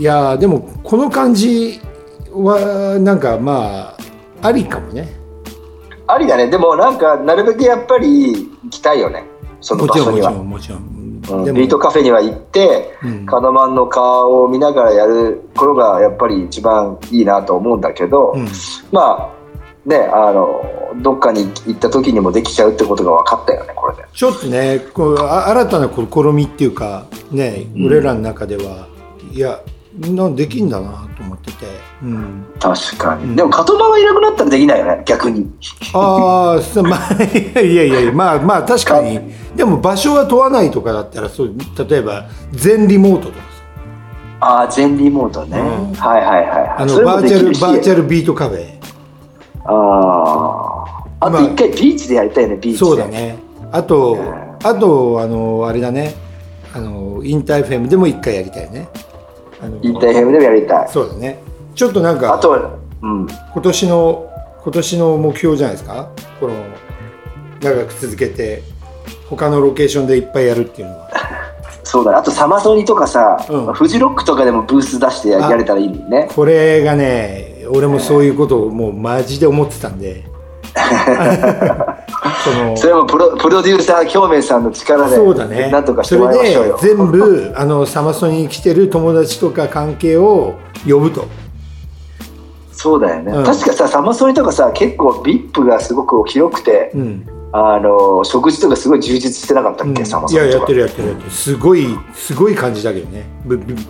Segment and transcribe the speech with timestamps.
[0.00, 1.78] いやーでもこの感じ
[2.32, 3.96] はなんかまあ
[4.40, 5.14] ありかもね。
[6.06, 6.48] ありだね。
[6.48, 9.26] でもなんかなるべくやっぱり行きたいよね。
[9.60, 10.78] そのもちろんもち場所にはろんもちろん。
[10.78, 11.44] うん。
[11.44, 13.26] でもビートカフェには行って、うん。
[13.26, 18.48] カドマンの顔を見ながらやる頃がやっぱり一番いいなと思うんだけど、うん。
[18.90, 24.04] まあねあのどっかに行った時にもできちゃうってことが分かったよねこれで。
[24.14, 27.86] ちょっとねこうあ新たな試みっていうかね、うん。
[27.88, 28.88] 俺らの中では
[29.30, 29.60] いや
[29.98, 31.66] なんできんだなと思ってて、
[32.02, 33.36] うん、確かに、うん。
[33.36, 35.02] でもカトマンいなくなったらできないよね。
[35.04, 35.50] 逆に。
[35.92, 37.22] ああそまあ
[37.60, 39.20] いやいやいやまあまあ確かに。
[39.56, 41.52] でも場所が問わないとかだったらそう
[41.88, 43.42] 例えば全リモートとかさ。
[44.40, 45.94] ああ全リモートね、うん。
[45.94, 46.74] はいはいはいはい。
[46.78, 48.66] あのバーチャルバーチャルビートカフェ。
[49.64, 50.84] あ
[51.20, 52.78] ああと一回ビーチでやりたいねビーチで。
[52.78, 53.36] そうだね。
[53.72, 56.14] あとうんあとあのあれだね。
[56.72, 58.88] あのインターフェムでも一回やりたいね
[59.62, 60.88] あのインターヘムでもやりたい。
[60.88, 61.42] そうだね。
[61.74, 63.26] ちょっとなんかあとはうん。
[63.52, 64.26] 今年の
[64.62, 66.08] 今年の目標じゃないですか？
[66.38, 66.54] この
[67.60, 68.62] 長く続けて
[69.28, 71.10] 他のロケーションでいっぱいやるっていうのは。
[71.84, 72.18] そうだね。
[72.18, 73.72] あとサマソニとかさ、うん。
[73.74, 76.28] フジロックとかでもブース出してやれたらいいね。
[76.34, 80.24] これがね俺もそういうことをもうマジで思ってたんで
[82.44, 85.70] そのそれもプロプロデューサー京明さんの力でそうだね。
[85.70, 86.78] なんとかしてそもらいましょうよ。
[86.82, 90.54] れで全部 あのサマソニに来てる友達とか関係を
[90.88, 91.26] 呼ぶと。
[92.72, 93.44] そうだよね、うん。
[93.44, 101.30] 確かさサマソニとかさ結構 VIP がすごく広くてうん、あの食事とかすごい充実してなかったっけ、サマいややってるやってるやってる。
[101.30, 101.84] すごい
[102.14, 103.24] すごい感じだけどね。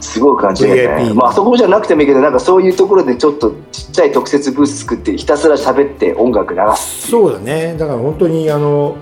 [0.00, 7.76] すごい感じだよね、まああそこじゃなくてもいいけどなんかそういうところでちょっとちっちゃい特設ブース作ってひたすら喋って音楽流すそうだね。
[7.78, 8.96] だから本当にあの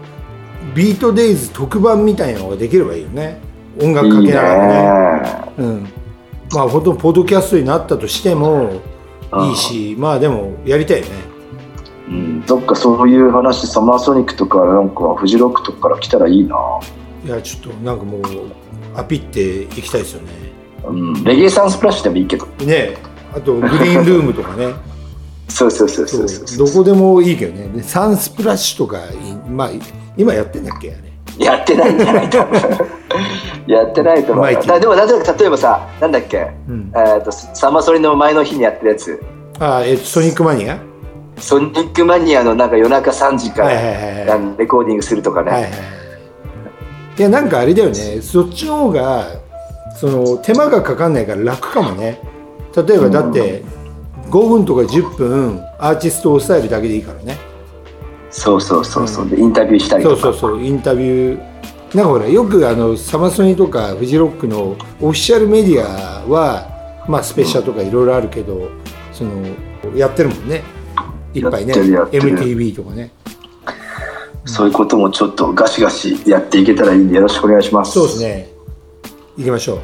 [0.75, 3.41] ビートデイズ特番みたいなのができればいいよね。
[3.81, 5.23] 音楽かけながらね。
[5.23, 5.89] ねうん。
[6.53, 8.83] まあ本当ポッドキャストになったとしても
[9.33, 9.49] うん。
[9.49, 11.32] いいしまあでもやりたいよね
[12.09, 16.57] うん、どっかそういう話サマーソニックとかなんかフジロックとかから来たらいいな。
[17.25, 18.23] いやちょっとなんかもう
[18.97, 20.33] アピっていきたいですよね。
[20.85, 22.47] うん、レゲエサンスプラッシュでもいいけど。
[22.65, 22.97] ね
[23.35, 24.75] あとグリーンルームとかね。
[25.49, 26.67] そうそうそうそそううそう。
[26.67, 27.69] どこでもいいけどね。
[27.69, 29.71] でサンスプラッシュとかいまあ
[30.17, 30.95] 今やってんだっけあ
[31.39, 31.45] れ。
[31.45, 32.53] やってないんじゃないと思う。
[33.71, 34.45] やってないと思う。
[34.45, 36.93] マイティだでも例えば例えばさなんだっけ、うん。
[36.95, 39.23] えー、とサマソニの前の日にやってるやつ。
[39.61, 40.92] あえっとソニックマニア？
[41.43, 43.71] ソニックマニアのなんか夜中3時から、
[44.57, 45.81] レコーディングするとかね、はいはいはい。
[47.19, 48.23] いやなんかあれだよね。
[48.23, 49.27] そっちの方が
[49.99, 52.21] その手間がかかんないから楽かもね。
[52.75, 53.65] 例えばだって
[54.31, 57.37] 5分とか10分アーティストを抑えるだけでいいからね。
[58.31, 60.23] そうそうそうそう、でインタビューしたりとか。
[60.23, 60.63] そうそうそう。
[60.63, 61.97] インタビュー。
[61.97, 68.71] なんかほらよくあのサマソニとかフジロックのオフィシャルメディアはまあスペシャルとかいろいろあるけど、
[69.13, 69.33] その
[69.97, 70.63] やってるもんね
[71.35, 73.11] いっぱいね MTV とかね。
[74.45, 77.93] そういうこともちょっとガシガシやっていけたらいいんでよろしくお願いします。
[77.93, 78.49] そうですね。
[79.37, 79.79] 行きましょう。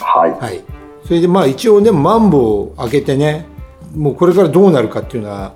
[0.00, 0.30] はい。
[0.32, 0.62] はい、
[1.04, 3.46] それでまあ一応でもマンボを開けてね
[3.94, 5.54] もうこれからどうなるかっていうのは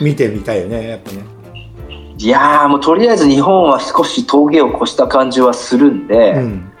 [0.00, 1.22] 見てみたいよねやっぱね、
[2.18, 6.72] いやーもうとりあえず日本は少し峠を越した感じはするんで、うん、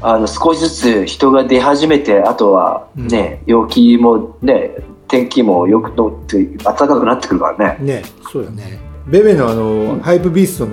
[0.00, 4.76] あの少しずつ人が出始めてあとはね、陽気もね
[5.08, 7.84] 天気もよくなって暖かくなってくるからね。
[7.84, 8.78] ねそうだね。
[9.06, 10.72] ベベのあの、ハイプビーストの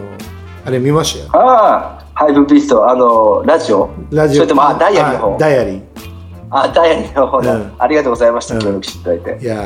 [0.66, 1.38] あれ見ました？
[1.38, 3.90] よああハイブビーストあのラジオ。
[4.12, 4.38] ラジオ。
[4.38, 5.36] それともあダイアリーの方。
[5.36, 5.82] あダイアリー。
[6.50, 7.74] あダイアリーの方だ、うん。
[7.78, 9.58] ありがとうございましたうん協力していただいて、いや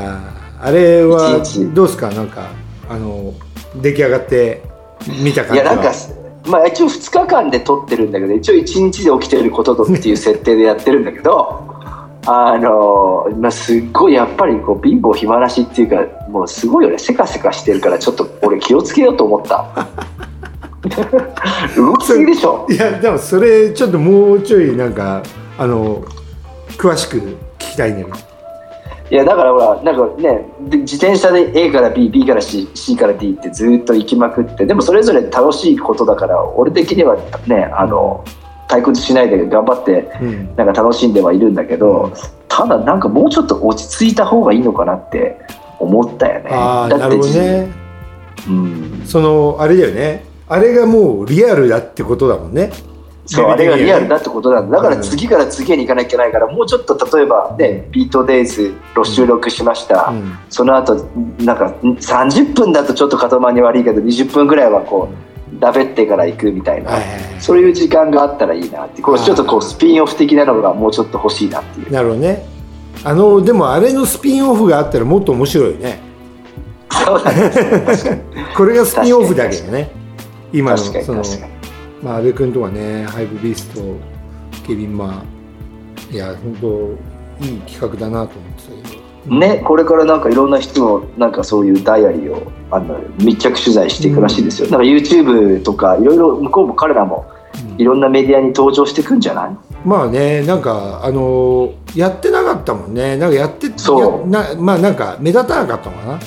[0.60, 1.42] ーあれは
[1.74, 2.10] どうですか？
[2.10, 2.48] なんか
[2.88, 3.34] あの
[3.80, 4.62] 出来上がって
[5.22, 5.64] 見た感じは。
[5.64, 5.92] いやなんか
[6.46, 11.69] まあ一応2日間で撮ってるんだけど一応1日で起きてることとっていう設定でやってるんだけど
[12.26, 16.98] あのまあ、すっごいやっぱりこう貧乏暇なしっていうかもうすごいよね。
[16.98, 19.88] せかせかしてるからちょっと俺気をつけようと思った。
[21.76, 22.66] 動きすぎでしょ。
[22.68, 25.22] いやでもそれちょっともうちょいなんか
[25.58, 26.02] あの
[26.76, 28.04] 詳しく聞きたいね。
[29.10, 37.16] いやだからほらなんかねで自転車で A から BB から CC から D ってずっと行きまくってでもそれぞれ楽しいことだから俺的には
[37.46, 38.24] ねあの
[38.70, 40.56] 退屈しないで頑張ってうん。
[40.56, 42.12] なんか楽しんではいるんだけど
[42.48, 45.40] ただなんかもうちょっと落ち着いた方がいいのかなって
[45.78, 46.50] 思ったよね。
[46.52, 47.68] ああなるだってほどね。
[48.48, 50.24] うん、そのあれだよね。
[50.48, 52.70] あれがもうリアルだってことだもんね。
[53.26, 54.76] そうあれがリアルだっってことなんだ。
[54.76, 60.36] だから次から次へに行かなきゃいけないからもうちょっと例えばねビートデイズの収録しました、うん。
[60.48, 60.96] その後
[61.38, 65.08] なんか30分だとちょっと塊に悪いけど20分ぐらいはこ
[65.54, 67.20] だべってから行くみたいな、はいはいはい。
[67.40, 71.90] そういう時間があったらいいなってこれちょっとこうスピンオフ的なのがもうちょっと欲しいなっていう。
[71.90, 72.46] なるほどね。
[73.02, 76.00] あのでもあれのスピンオフがあったらもっと面白いね。
[76.90, 78.24] そうね
[78.56, 79.90] これがスピンオフだけどね。
[80.52, 81.22] 今のその
[82.02, 83.80] まあ阿部君とかねハイブビースト
[84.66, 85.06] ケビンマ。
[85.06, 85.40] ー
[86.10, 88.99] いや本当いい企画だなと思ってたけど
[89.30, 97.26] ね、これからなんかいろんな人のなんかそういうダイアリーをあの密着取材していくらしいですよ、なんか YouTube とかいろいろ向こうも彼らも
[97.78, 99.56] いろんなメディアに登場していくんじゃない？
[99.84, 103.16] まあねなんかあのやってなかったもんね。
[103.16, 104.20] なんかやってそう。
[104.20, 106.20] やなまあなんか目立たなかったのかな。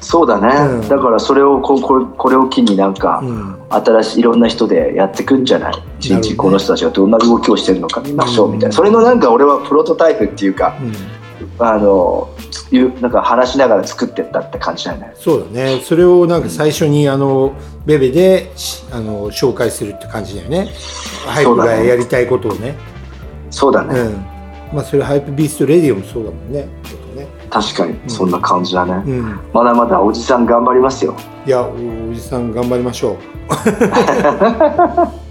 [0.00, 0.88] そうだね、うん。
[0.88, 3.56] だからそれをここれこれを機になんかうん。
[3.68, 5.74] 新しいいろんな人でやっていくんじゃない？
[5.98, 8.72] 一日この人たちがどんな動きをしてるのか見ましょうみたいな、うん。
[8.72, 10.92] それのなんか俺はプロトタイプっていうかうん
[11.58, 12.28] あの
[12.70, 15.12] いうなんか話しながら作ってったって感じだよね。
[15.16, 15.80] そうだね。
[15.82, 17.54] それをなんか最初にあの
[17.84, 20.68] ベベでしあの紹介するって感じだよね。
[21.26, 22.74] ハイプがやりたいことをね。
[23.50, 24.12] そうだね、うん。
[24.74, 26.68] まあそれハイプビーストレディオもそうだもんね。
[27.16, 27.26] ね。
[27.50, 27.98] 確かに。
[28.08, 29.40] そんな感じだね、うん。
[29.52, 31.16] まだまだおじさん頑張りますよ。
[31.46, 33.36] いやおじさん頑張りましょう。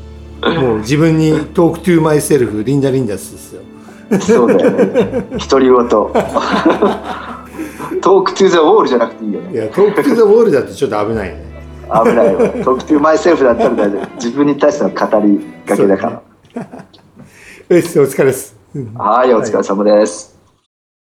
[0.45, 3.61] もう自分に Talk to myself リンダリンダスですよ
[4.21, 5.27] そうだよね。
[5.49, 5.75] 独り言。
[8.01, 9.53] Talk to the wall じゃなくていいよね。
[9.53, 11.45] いや talk to the wall だってちょっと危ないよね。
[12.03, 14.15] 危ないよ talk to myself だったら大丈夫。
[14.15, 16.21] 自分に対しての語りかけだか
[16.57, 18.55] ら、よしお疲れです。
[18.75, 18.93] うん。
[18.93, 20.34] はいお疲れ様です、